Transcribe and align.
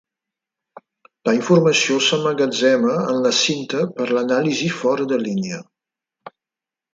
La 1.29 1.33
informació 1.39 1.97
s'emmagatzema 2.05 2.95
en 3.11 3.19
la 3.27 3.33
cinta 3.41 3.85
per 3.99 4.09
a 4.09 4.17
l'anàlisi 4.19 4.71
fora 4.79 5.07
de 5.13 5.21
línia. 5.27 5.63